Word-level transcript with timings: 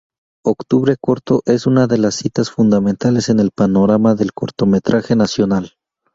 Octubre 0.43 0.95
Corto 0.99 1.43
es 1.45 1.67
una 1.67 1.85
de 1.85 1.99
las 1.99 2.15
citas 2.15 2.49
fundamentales 2.49 3.29
en 3.29 3.39
el 3.39 3.51
panorama 3.51 4.15
del 4.15 4.33
cortometraje 4.33 5.15
nacional. 5.15 5.73